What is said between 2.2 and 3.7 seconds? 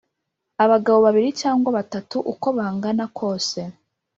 uko bangana kose